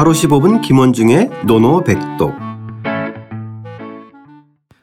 하루 0.00 0.12
15분 0.12 0.62
김원중의 0.62 1.28
노노백독 1.46 2.32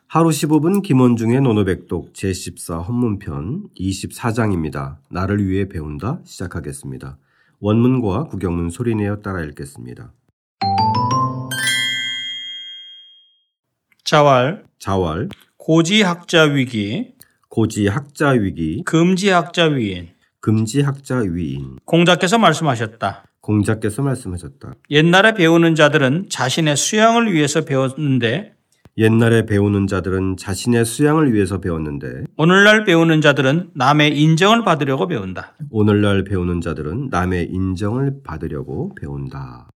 하루 0.08 0.30
15분 0.30 0.84
김원중의 0.84 1.42
노노백독 1.42 2.14
제14 2.14 2.88
헌문편 2.88 3.70
24장입니다. 3.80 4.98
나를 5.10 5.44
위해 5.44 5.68
배운다 5.68 6.20
시작하겠습니다. 6.24 7.18
원문과 7.60 8.26
구경문 8.26 8.70
소리내어 8.70 9.24
따라 9.24 9.42
읽겠습니다. 9.46 10.14
자왈, 14.04 14.66
자왈, 14.78 15.30
고지학자 15.58 16.44
위기, 16.44 17.16
고지 17.50 17.88
학자 17.88 18.30
위기, 18.30 18.84
금지학자 18.86 19.64
위인. 19.64 20.10
금지 20.42 20.82
학자 20.82 21.18
위인. 21.18 21.78
공자께서 21.86 22.38
말씀하셨다. 22.38 23.27
공자께서 23.58 24.02
말씀하셨다. 24.02 24.74
옛날에 24.90 25.34
배우는 25.34 25.74
자들은 25.76 26.26
자신의 26.30 26.76
수양을 26.76 27.32
위해서 27.34 27.62
배웠는데 27.64 28.54
옛날에 28.98 29.46
배우는 29.46 29.88
자들은 29.88 30.36
자신의 30.38 30.84
수양을 30.84 31.34
위해서 31.34 31.60
배웠는데 31.62 32.26
오늘날 32.36 32.84
배우는 32.84 33.22
자들은 33.22 33.70
남의 33.74 34.20
인정을 34.20 34.64
받으려고 34.66 35.08
배운다. 35.08 35.56
오늘날 35.70 36.26
배우는 36.26 36.60
자들은 36.60 37.08
남의 37.10 37.50
인정을 37.52 38.18
받으려고 38.24 38.94
배운다. 38.96 39.70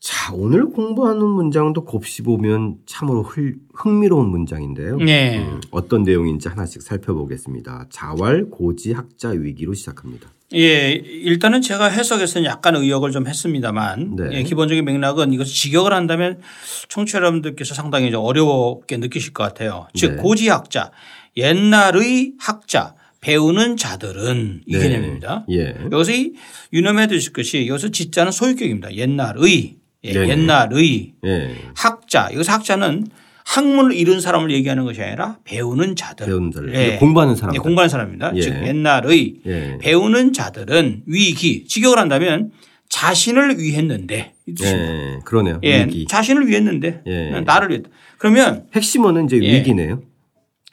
자, 0.00 0.32
오늘 0.34 0.64
공부하는 0.66 1.24
문장도 1.24 1.84
곱씹 1.84 2.24
보면 2.24 2.78
참으로 2.86 3.22
흘- 3.22 3.54
흥미로운 3.72 4.30
문장인데요. 4.30 4.96
네. 4.96 5.46
음, 5.46 5.60
어떤 5.70 6.02
내용인지 6.02 6.48
하나씩 6.48 6.82
살펴보겠습니다. 6.82 7.86
자활 7.88 8.46
고지 8.50 8.92
학자 8.94 9.28
위기로 9.28 9.74
시작합니다. 9.74 10.28
예, 10.54 10.90
일단은 10.90 11.62
제가 11.62 11.86
해석에서는 11.86 12.46
약간 12.46 12.76
의역을 12.76 13.10
좀 13.10 13.26
했습니다만 13.26 14.16
네. 14.16 14.28
예, 14.32 14.42
기본적인 14.42 14.84
맥락은 14.84 15.32
이것을 15.32 15.52
직역을 15.52 15.92
한다면 15.92 16.40
청취자 16.88 17.18
여러분들께서 17.18 17.74
상당히 17.74 18.10
좀 18.10 18.24
어렵게 18.24 18.98
느끼실 18.98 19.32
것 19.32 19.44
같아요. 19.44 19.88
즉 19.94 20.16
네. 20.16 20.22
고지학자, 20.22 20.90
옛날의 21.36 22.32
학자, 22.38 22.94
배우는 23.20 23.76
자들은 23.76 24.62
이 24.66 24.72
네. 24.76 24.78
개념입니다. 24.80 25.46
예. 25.50 25.76
여기서 25.90 26.12
이 26.12 26.32
유념해 26.72 27.06
두실 27.06 27.32
것이 27.32 27.68
여기서 27.68 27.90
지자는 27.90 28.32
소유격입니다. 28.32 28.94
옛날의 28.94 29.76
예, 30.04 30.12
네네. 30.12 30.28
옛날의 30.28 31.12
예. 31.24 31.56
학자 31.74 32.28
여기서 32.32 32.52
학자는 32.52 33.06
학문을 33.52 33.92
이룬 33.92 34.22
사람을 34.22 34.50
얘기하는 34.50 34.84
것이 34.84 35.02
아니라 35.02 35.36
배우는 35.44 35.94
자들 35.94 36.24
배우는. 36.24 36.74
예. 36.74 36.96
공부하는 36.96 37.36
사람. 37.36 37.54
예, 37.54 37.58
공부하는 37.58 37.90
사람입니다. 37.90 38.32
예. 38.34 38.40
즉 38.40 38.66
옛날의 38.66 39.40
예. 39.44 39.78
배우는 39.78 40.32
자들은 40.32 41.02
위기 41.04 41.66
직역을 41.66 41.98
한다면 41.98 42.50
자신을 42.88 43.58
위했는데. 43.58 44.32
예. 44.48 45.18
그러네요. 45.26 45.60
예, 45.64 45.84
위기. 45.84 46.06
자신을 46.06 46.48
위했는데 46.48 47.02
예. 47.06 47.40
나를 47.40 47.70
위했다. 47.70 47.90
그러면 48.16 48.68
핵심어는 48.74 49.26
이제 49.26 49.38
예. 49.42 49.58
위기네요. 49.58 50.02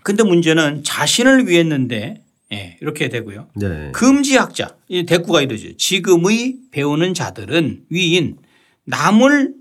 근데 0.04 0.24
문제는 0.24 0.86
자신을 0.86 1.50
위했는데 1.50 2.24
예, 2.54 2.78
이렇게 2.80 3.10
되고요. 3.10 3.50
네. 3.56 3.92
금지학자 3.92 4.78
이 4.88 5.06
대꾸가 5.06 5.42
이러죠. 5.42 5.76
지금의 5.76 6.56
배우는 6.72 7.14
자들은 7.14 7.88
위인 7.90 8.38
남을 8.86 9.54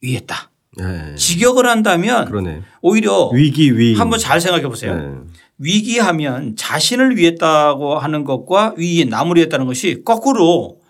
위했다. 0.00 0.50
예. 0.80 1.14
직역을 1.16 1.66
한다면 1.66 2.24
그러네. 2.26 2.62
오히려 2.80 3.28
위기 3.28 3.76
위. 3.78 3.94
한번 3.94 4.18
잘 4.18 4.40
생각해 4.40 4.66
보세요. 4.68 4.92
예. 4.92 5.32
위기하면 5.58 6.56
자신을 6.56 7.16
위했다고 7.16 7.98
하는 7.98 8.24
것과 8.24 8.74
위인 8.76 9.10
남을 9.10 9.36
위했다는 9.36 9.66
것이 9.66 10.02
거꾸로 10.04 10.80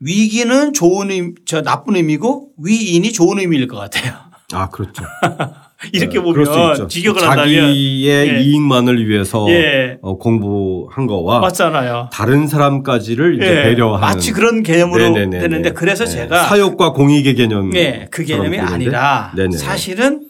위기는 0.00 0.72
좋은 0.72 1.10
의미, 1.10 1.34
저 1.46 1.62
나쁜 1.62 1.96
의미고 1.96 2.50
위인이 2.58 3.12
좋은 3.12 3.38
의미일 3.38 3.66
것 3.68 3.76
같아요. 3.76 4.14
아, 4.52 4.68
그렇죠. 4.68 5.04
이렇게 5.92 6.18
네, 6.18 6.24
그럴 6.24 6.46
수 6.46 6.52
보면. 6.52 6.88
직역을 6.88 7.22
한다면 7.22 7.44
자기의 7.44 8.28
예. 8.28 8.40
이익만을 8.40 9.06
위해서 9.08 9.46
예. 9.50 9.98
어, 10.00 10.16
공부한 10.16 11.06
거와 11.06 11.40
맞잖아요. 11.40 12.08
다른 12.12 12.46
사람까지를 12.46 13.36
이제 13.36 13.46
예. 13.46 13.62
배려하는 13.64 14.00
마치 14.00 14.32
그런 14.32 14.62
개념으로 14.62 15.02
네네네네. 15.10 15.38
되는데 15.38 15.72
그래서 15.72 16.04
네. 16.04 16.10
제가 16.12 16.44
사욕과 16.44 16.92
공익의 16.92 17.34
개념 17.34 17.70
네, 17.70 18.08
그 18.10 18.24
개념이 18.24 18.58
아니라 18.58 19.32
네네. 19.36 19.56
사실은 19.58 20.28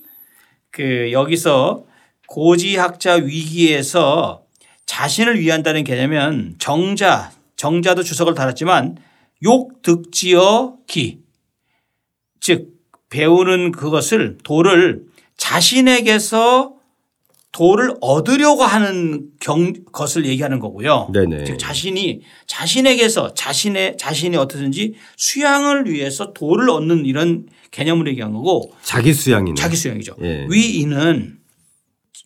그 0.73 1.11
여기서 1.13 1.85
고지학자 2.27 3.15
위기에서 3.15 4.43
자신을 4.87 5.39
위한다는 5.39 5.85
개념은 5.85 6.57
정자, 6.59 7.31
정자도 7.57 8.03
주석을 8.03 8.35
달았지만 8.35 8.97
욕 9.45 9.81
득지어 9.83 10.75
기. 10.89 11.21
즉 12.41 12.76
배우는 13.17 13.73
그것을 13.73 14.37
도를 14.43 15.05
자신에게서 15.39 16.75
도를 17.51 17.95
얻으려고 18.03 18.63
하는 18.63 19.29
경, 19.41 19.73
것을 19.91 20.27
얘기하는 20.27 20.59
거고요. 20.61 21.09
네네. 21.15 21.45
즉 21.45 21.59
자신이 21.59 22.21
자신에게서 22.47 23.33
자신의 23.33 23.97
자신이 23.97 24.37
어떻든지 24.37 24.97
수양을 25.17 25.89
위해서 25.89 26.35
도를 26.35 26.69
얻는 26.69 27.07
이런 27.07 27.47
개념을 27.71 28.07
얘기한 28.09 28.35
거고 28.35 28.73
자기 28.83 29.15
수양이네. 29.15 29.55
자기 29.55 29.77
수양이죠. 29.77 30.17
예. 30.21 30.47
위인은 30.51 31.39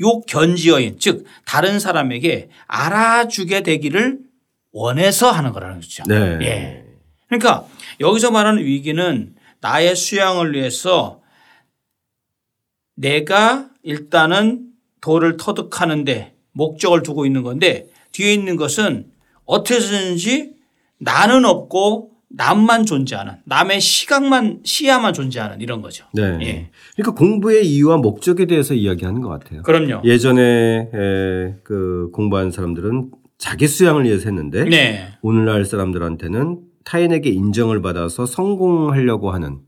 욕 0.01 0.27
견지어인 0.27 0.97
즉 0.99 1.25
다른 1.47 1.79
사람에게 1.79 2.49
알아주게 2.67 3.63
되기를 3.63 4.19
원해서 4.73 5.31
하는 5.31 5.53
거라는 5.53 5.77
거죠. 5.81 6.03
네. 6.09 6.39
예. 6.43 6.85
그러니까 7.29 7.65
여기서 8.01 8.33
말하는 8.33 8.65
위기는 8.65 9.37
나의 9.61 9.95
수양을 9.95 10.55
위해서 10.55 11.21
내가 12.95 13.71
일단은 13.83 14.67
도를 15.01 15.37
터득하는데 15.37 16.35
목적을 16.53 17.03
두고 17.03 17.27
있는 17.27 17.43
건데 17.43 17.89
뒤에 18.13 18.35
있는 18.35 18.57
것은 18.57 19.07
어떻게 19.45 19.77
해서든지 19.77 20.55
나는 20.99 21.45
없고 21.45 22.11
남만 22.29 22.87
존재하는 22.87 23.35
남의 23.45 23.81
시각만 23.81 24.61
시야만 24.63 25.13
존재하는 25.15 25.61
이런 25.61 25.83
거죠. 25.83 26.05
네. 26.15 26.39
예. 26.43 26.71
그러니까 26.95 27.15
공부의 27.19 27.67
이유와 27.67 27.97
목적에 27.97 28.47
대해서 28.47 28.75
이야기하는 28.75 29.21
것 29.21 29.29
같아요. 29.31 29.63
그럼요. 29.63 30.03
예전에 30.05 30.91
에, 30.95 31.55
그 31.65 32.11
공부한 32.13 32.53
사람들은 32.53 33.11
자기 33.37 33.67
수양을 33.67 34.05
위해서 34.05 34.25
했는데 34.27 34.65
네. 34.65 35.09
오늘날 35.23 35.65
사람들한테는 35.65 36.70
타인에게 36.91 37.31
인정을 37.31 37.83
받아서 37.83 38.27
성공하려고 38.27 39.31
하는 39.31 39.61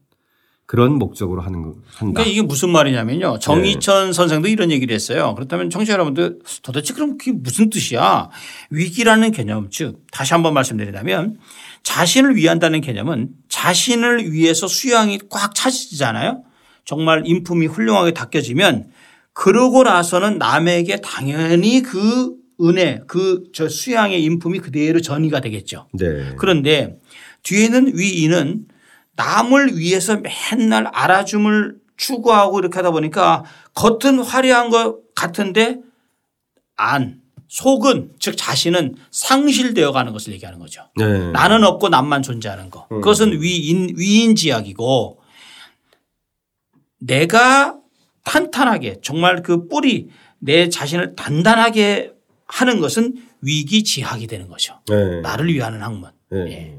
그런 0.66 0.94
목적으로 0.94 1.40
하는 1.40 1.62
거 1.62 1.68
한다. 1.94 2.14
그러니까 2.14 2.24
이게 2.24 2.42
무슨 2.42 2.70
말이냐면요. 2.70 3.38
정희천 3.38 4.12
선생도 4.12 4.48
이런 4.48 4.72
얘기를 4.72 4.92
했어요. 4.92 5.34
그렇다면 5.36 5.70
청취자 5.70 5.92
여러분들 5.92 6.40
도대체 6.62 6.94
그럼 6.94 7.18
그게 7.18 7.30
무슨 7.30 7.70
뜻이야? 7.70 8.28
위기라는 8.70 9.30
개념 9.30 9.68
즉 9.70 10.00
다시 10.10 10.32
한번 10.32 10.52
말씀드리자면 10.54 11.38
자신을 11.84 12.34
위한다는 12.34 12.80
개념은 12.80 13.28
자신을 13.48 14.32
위해서 14.32 14.66
수양이 14.66 15.20
꽉 15.30 15.54
차지잖아요. 15.54 16.42
정말 16.84 17.22
인품이 17.24 17.66
훌륭하게 17.66 18.14
닦여지면 18.14 18.90
그러고 19.32 19.84
나서는 19.84 20.38
남에게 20.38 21.00
당연히 21.02 21.82
그 21.82 22.41
은혜 22.62 23.00
그 23.06 23.50
저 23.54 23.68
수양의 23.68 24.22
인품이 24.22 24.60
그대로 24.60 25.00
전이가 25.00 25.40
되겠죠. 25.40 25.88
네. 25.92 26.34
그런데 26.38 26.98
뒤에는 27.42 27.96
위인은 27.96 28.66
남을 29.16 29.76
위해서 29.78 30.20
맨날 30.20 30.86
알아줌을 30.86 31.76
추구하고 31.96 32.58
이렇게 32.60 32.76
하다 32.76 32.90
보니까 32.92 33.44
겉은 33.74 34.20
화려한 34.20 34.70
것 34.70 35.14
같은데 35.14 35.78
안 36.76 37.20
속은 37.48 38.14
즉 38.18 38.36
자신은 38.36 38.96
상실되어 39.10 39.92
가는 39.92 40.12
것을 40.12 40.32
얘기하는 40.32 40.58
거죠. 40.58 40.88
네. 40.96 41.30
나는 41.32 41.64
없고 41.64 41.90
남만 41.90 42.22
존재하는 42.22 42.70
거. 42.70 42.88
그것은 42.88 43.40
위인 43.42 43.92
위인 43.96 44.34
지약이고 44.34 45.20
내가 47.00 47.76
탄탄하게 48.24 49.00
정말 49.02 49.42
그 49.42 49.68
뿌리 49.68 50.08
내 50.38 50.68
자신을 50.68 51.14
단단하게 51.14 52.12
하는 52.46 52.80
것은 52.80 53.14
위기지학이 53.42 54.26
되는 54.26 54.48
거죠. 54.48 54.74
네. 54.88 55.20
나를 55.20 55.52
위하는 55.52 55.80
학문. 55.82 56.10
네. 56.30 56.38
예. 56.50 56.78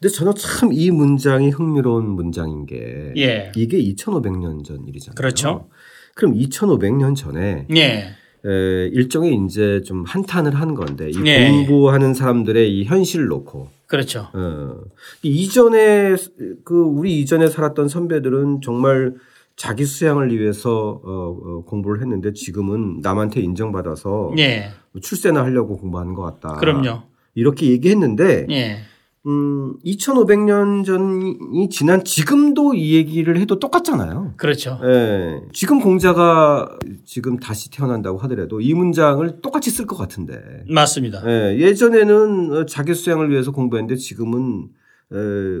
근데 0.00 0.12
저는 0.12 0.32
참 0.36 0.72
이 0.72 0.90
문장이 0.90 1.50
흥미로운 1.50 2.08
문장인 2.10 2.66
게 2.66 3.12
예. 3.16 3.52
이게 3.56 3.78
2500년 3.78 4.64
전 4.64 4.84
일이잖아요. 4.86 5.14
그렇죠. 5.14 5.68
그럼 6.14 6.34
2500년 6.34 7.14
전에 7.16 7.66
예. 7.76 8.14
에, 8.46 8.86
일종의 8.92 9.40
이제 9.46 9.80
좀 9.84 10.04
한탄을 10.04 10.54
한 10.54 10.74
건데 10.74 11.10
이 11.10 11.14
예. 11.26 11.48
공부하는 11.50 12.12
사람들의 12.14 12.76
이 12.76 12.84
현실을 12.84 13.26
놓고 13.26 13.68
그렇죠. 13.86 14.28
어, 14.32 14.80
이전에 15.22 16.16
그 16.64 16.74
우리 16.82 17.20
이전에 17.20 17.46
살았던 17.48 17.88
선배들은 17.88 18.60
정말 18.62 19.14
자기 19.56 19.84
수양을 19.84 20.36
위해서 20.38 21.00
어, 21.04 21.38
어, 21.42 21.64
공부를 21.64 22.00
했는데 22.00 22.32
지금은 22.32 23.00
남한테 23.02 23.40
인정받아서 23.40 24.32
예. 24.38 24.70
출세나 25.00 25.42
하려고 25.42 25.76
공부하는 25.76 26.14
것 26.14 26.22
같다. 26.22 26.56
그럼요. 26.58 27.02
이렇게 27.34 27.66
얘기했는데 27.68 28.46
예. 28.50 28.78
음, 29.26 29.78
2,500년 29.84 30.84
전이 30.84 31.68
지난 31.70 32.04
지금도 32.04 32.74
이 32.74 32.94
얘기를 32.94 33.38
해도 33.38 33.58
똑같잖아요. 33.58 34.34
그렇죠. 34.36 34.78
예. 34.84 35.40
지금 35.52 35.80
공자가 35.80 36.68
지금 37.04 37.38
다시 37.38 37.70
태어난다고 37.70 38.18
하더라도 38.18 38.60
이 38.60 38.74
문장을 38.74 39.40
똑같이 39.40 39.70
쓸 39.70 39.86
것 39.86 39.96
같은데. 39.96 40.64
맞습니다. 40.68 41.22
예. 41.26 41.58
예전에는 41.58 42.66
자기 42.66 42.92
수양을 42.94 43.30
위해서 43.30 43.50
공부했는데 43.52 43.96
지금은 43.96 44.68
에, 45.12 45.16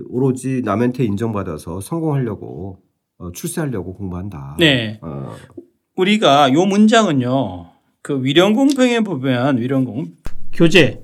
오로지 0.08 0.62
남한테 0.64 1.04
인정받아서 1.04 1.80
성공하려고 1.80 2.83
어, 3.18 3.30
출세하려고 3.32 3.94
공부한다. 3.94 4.56
네. 4.58 4.98
어, 5.02 5.34
우리가 5.96 6.52
요 6.52 6.64
문장은요. 6.64 7.70
그 8.02 8.22
위령공평에 8.22 9.00
보면 9.00 9.58
위령공 9.58 10.06
교재 10.52 11.00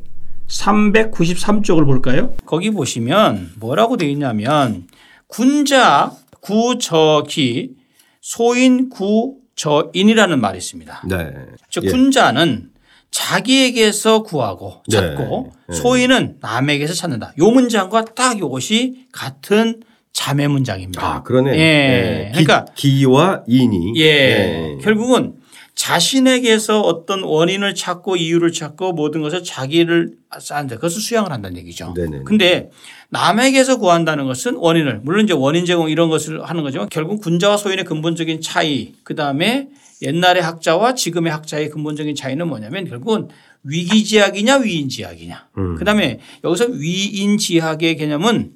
393쪽을 0.49 1.87
볼까요? 1.87 2.35
거기 2.45 2.71
보시면 2.71 3.53
뭐라고 3.59 3.97
되어 3.97 4.09
있냐면 4.09 4.87
군자 5.29 6.13
구저기 6.41 7.77
소인 8.21 8.91
구저인이라는 8.91 10.41
말이 10.41 10.59
있습니다. 10.59 11.03
네. 11.09 11.33
즉 11.71 11.85
예. 11.85 11.91
군자는 11.91 12.71
자기에게서 13.11 14.23
구하고 14.23 14.83
찾고 14.91 15.53
네. 15.69 15.75
소인은 15.75 16.39
남에게서 16.41 16.95
찾는다. 16.95 17.33
요 17.39 17.51
문장과 17.51 18.05
딱 18.05 18.37
이것이 18.39 19.07
같은 19.13 19.83
자매 20.13 20.49
문장입니다. 20.49 21.05
아, 21.05 21.23
그러네. 21.23 21.59
예. 21.59 22.29
그러니까 22.33 22.67
기, 22.75 23.05
와 23.05 23.43
인이. 23.47 23.95
예. 23.97 24.05
예. 24.05 24.79
결국은 24.83 25.35
자신에게서 25.75 26.83
어떤 26.83 27.23
원인을 27.23 27.75
찾고 27.75 28.17
이유를 28.17 28.53
찾고 28.53 28.93
모든 28.93 29.23
것을 29.23 29.43
자기를 29.43 30.13
쌓는다. 30.39 30.77
그것을 30.77 31.01
수양을 31.01 31.33
한다는 31.33 31.57
얘기죠. 31.57 31.95
네네. 31.95 32.25
근데 32.25 32.71
남에게서 33.09 33.79
구한다는 33.79 34.27
것은 34.27 34.57
원인을 34.57 35.01
물론 35.03 35.25
이제 35.25 35.33
원인 35.33 35.65
제공 35.65 35.89
이런 35.89 36.11
것을 36.11 36.43
하는 36.45 36.63
거지만 36.65 36.89
결국 36.91 37.23
군자와 37.23 37.57
소인의 37.57 37.87
근본적인 37.87 38.43
차이 38.43 38.93
그 39.05 39.15
다음에 39.15 39.69
옛날의 40.03 40.43
학자와 40.43 40.95
지금의 40.95 41.33
학자의 41.33 41.71
근본적인 41.71 42.15
차이는 42.15 42.47
뭐냐면 42.47 42.87
결국은 42.87 43.29
위기지학이냐 43.65 44.59
위인지학이냐 44.59 45.49
음. 45.59 45.77
그 45.77 45.85
다음에 45.85 46.21
여기서 46.45 46.67
위인지학의 46.67 47.97
개념은 47.97 48.53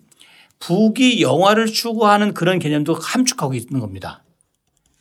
부귀 0.67 1.21
영화를 1.21 1.67
추구하는 1.67 2.33
그런 2.33 2.59
개념도 2.59 2.95
함축하고 2.95 3.53
있는 3.55 3.81
겁니다. 3.81 4.25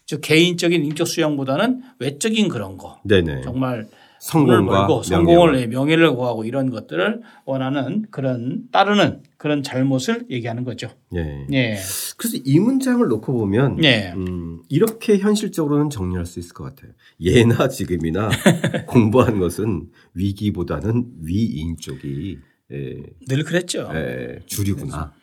즉 0.06 0.20
개인적인 0.22 0.84
인격 0.84 1.08
수양보다는 1.08 1.82
외적인 2.00 2.50
그런 2.50 2.78
거 2.78 3.00
네네. 3.06 3.42
정말 3.44 3.88
성공과 4.20 4.88
벌고. 4.88 5.04
성공을 5.04 5.58
해, 5.58 5.68
명예를 5.68 6.16
구하고 6.16 6.44
이런 6.44 6.70
것들을 6.70 7.22
원하는 7.46 8.06
그런 8.12 8.64
따르는 8.72 9.24
그런 9.38 9.64
잘못을 9.64 10.26
얘기하는 10.30 10.66
거죠. 10.66 10.90
예. 11.16 11.46
예. 11.54 11.78
그래서 12.18 12.38
이 12.44 12.60
문장을 12.60 13.06
놓고 13.06 13.34
보면 13.34 13.84
예. 13.84 14.14
음, 14.16 14.62
이렇게 14.70 15.18
현실적으로는 15.18 15.90
정리할 15.90 16.26
수 16.26 16.40
있을 16.40 16.54
것 16.54 16.64
같아요. 16.66 16.92
예나 17.22 17.70
지금이나 17.70 18.30
공부한 18.88 19.40
것은 19.40 19.90
위기보다는 20.14 21.06
위인 21.22 21.78
쪽이 21.78 22.40
예, 22.72 22.96
늘 23.28 23.44
그랬죠. 23.44 23.90
예, 23.94 24.40
줄이구나. 24.46 25.14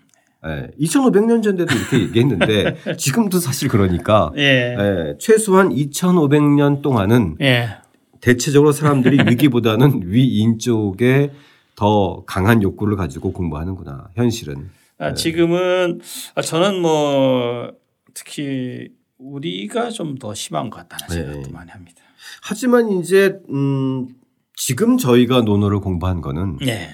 예, 0.47 0.71
2,500년 0.81 1.43
전에도 1.43 1.75
이렇게 1.75 1.99
얘기했는데 2.01 2.77
지금도 2.97 3.39
사실 3.41 3.69
그러니까 3.69 4.33
예. 4.37 4.75
예, 4.79 5.15
최소한 5.19 5.71
2,500년 5.71 6.83
동안은 6.83 7.37
예. 7.41 7.77
대체적으로 8.21 8.73
사람들이 8.73 9.19
위기보다는 9.31 10.03
위인 10.05 10.59
쪽에 10.59 11.31
더 11.77 12.25
강한 12.27 12.63
욕구를 12.63 12.97
가지고 12.97 13.33
공부하는구나. 13.33 14.09
현실은. 14.15 14.71
아, 14.99 15.15
지금은 15.15 16.01
아, 16.35 16.43
저는 16.43 16.81
뭐 16.83 17.73
특히 18.13 18.89
우리가 19.19 19.91
좀 19.91 20.19
더 20.19 20.35
심한 20.35 20.69
것 20.71 20.87
같다는 20.89 21.07
네. 21.09 21.33
생각도 21.33 21.53
많이 21.53 21.71
합니다. 21.71 22.03
하지만 22.43 22.91
이제 23.01 23.39
음 23.51 24.09
지금 24.57 24.99
저희가 24.99 25.43
논어를 25.43 25.81
공부한 25.81 26.21
거는 26.21 26.59
예. 26.67 26.91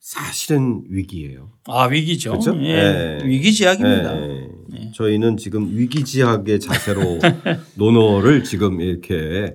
사실은 0.00 0.82
위기예요. 0.88 1.50
아 1.66 1.84
위기죠. 1.84 2.30
그렇죠? 2.30 2.56
예. 2.62 2.68
예. 2.68 3.18
위기지학입니다. 3.22 4.16
예. 4.16 4.90
저희는 4.94 5.36
지금 5.36 5.76
위기지학의 5.76 6.58
자세로 6.58 7.18
논어를 7.76 8.42
지금 8.42 8.80
이렇게 8.80 9.54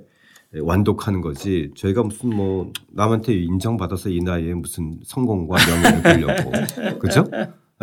완독하는 0.53 1.21
거지. 1.21 1.71
저희가 1.75 2.03
무슨 2.03 2.29
뭐 2.29 2.71
남한테 2.93 3.33
인정받아서 3.33 4.09
이 4.09 4.19
나이에 4.21 4.53
무슨 4.53 4.99
성공과 5.03 5.57
명예를 5.65 6.25
보려고. 6.25 6.51
그죠? 6.99 7.25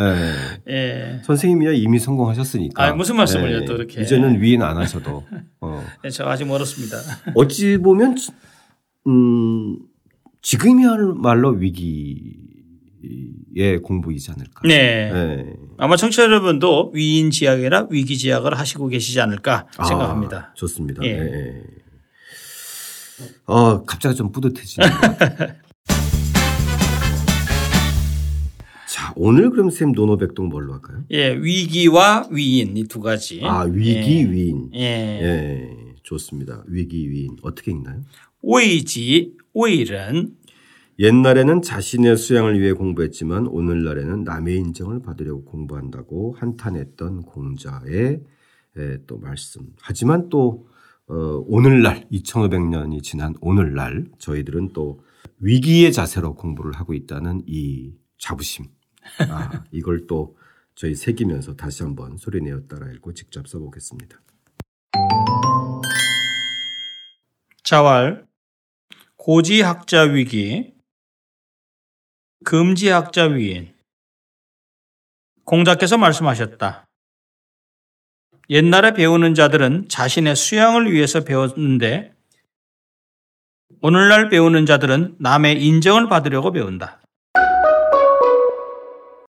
예. 0.01 0.73
예. 0.73 1.21
선생님이야 1.25 1.73
이미 1.73 1.99
성공하셨으니까. 1.99 2.83
아, 2.83 2.95
무슨 2.95 3.17
말씀을요, 3.17 3.63
예. 3.63 3.65
또 3.65 3.75
이렇게. 3.75 4.01
이제는 4.03 4.41
위인 4.41 4.63
안 4.63 4.77
하셔도. 4.77 5.25
어. 5.61 5.85
예, 6.05 6.11
저 6.11 6.25
아직 6.27 6.47
멀었습니다. 6.47 6.97
어찌 7.35 7.77
보면 7.79 8.15
음 9.09 9.79
지금이야말로 10.43 11.51
위기 11.51 12.52
의 13.57 13.79
공부이지 13.83 14.31
않을까. 14.31 14.61
네. 14.67 15.11
예. 15.13 15.53
아마 15.79 15.97
청취자 15.97 16.23
여러분도 16.25 16.93
위인 16.95 17.31
지학이나 17.31 17.87
위기 17.91 18.17
지학을 18.17 18.57
하시고 18.59 18.89
계시지 18.89 19.21
않을까 19.21 19.67
생각합니다. 19.87 20.51
아, 20.51 20.55
좋습니다. 20.55 21.03
예. 21.05 21.09
예. 21.09 21.23
예. 21.23 21.63
어, 23.47 23.83
갑자기 23.85 24.15
좀 24.17 24.31
뿌듯해지네요. 24.33 24.91
자, 28.89 29.13
오늘 29.17 29.51
그럼 29.51 29.71
쌤 29.71 29.93
노노백동 29.93 30.49
뭘로 30.49 30.75
할까요? 30.75 31.05
예, 31.11 31.35
위기와 31.35 32.29
위인 32.31 32.77
이 32.77 32.85
두 32.85 33.01
가지. 33.01 33.41
아, 33.43 33.63
위기 33.63 34.31
위인. 34.31 34.71
예. 34.75 34.81
예. 34.81 35.71
좋습니다. 36.03 36.63
위기 36.67 37.11
위인. 37.11 37.37
어떻게 37.43 37.71
읽나요? 37.71 38.03
오이지 38.43 39.33
오일은 39.55 40.33
옛날에는 40.99 41.63
자신의 41.63 42.17
수양을 42.17 42.61
위해 42.61 42.73
공부했지만 42.73 43.47
오늘날에는 43.47 44.25
남의 44.25 44.57
인정을 44.57 45.01
받으려고 45.01 45.45
공부한다고 45.45 46.37
한탄했던 46.39 47.23
공자의 47.23 48.21
에, 48.77 48.99
또 49.07 49.19
말씀. 49.19 49.73
하지만 49.81 50.29
또 50.29 50.69
어, 51.09 51.45
오늘날 51.47 52.09
2,500년이 52.11 53.03
지난 53.03 53.35
오늘날 53.41 54.07
저희들은 54.19 54.73
또 54.73 55.01
위기의 55.39 55.93
자세로 55.93 56.35
공부를 56.35 56.73
하고 56.73 56.95
있다는 56.95 57.43
이 57.47 57.95
자부심. 58.19 58.67
아, 59.29 59.65
이걸 59.73 60.07
또 60.07 60.37
저희 60.75 60.95
새기면서 60.95 61.57
다시 61.57 61.83
한번 61.83 62.17
소리내어 62.17 62.63
따라 62.69 62.91
읽고 62.93 63.13
직접 63.15 63.47
써보겠습니다. 63.49 64.21
자왈 67.65 68.27
고지학자 69.17 70.03
위기 70.03 70.73
금지학자 72.45 73.25
위인 73.25 73.75
공자께서 75.45 75.99
말씀하셨다. 75.99 76.87
옛날에 78.51 78.93
배우는 78.93 79.35
자들은 79.35 79.89
자신의 79.89 80.37
수양을 80.37 80.93
위해서 80.93 81.25
배웠는데 81.25 82.15
오늘날 83.81 84.29
배우는 84.29 84.67
자들은 84.67 85.17
남의 85.19 85.63
인정을 85.65 86.09
받으려고 86.09 86.53
배운다. 86.53 87.02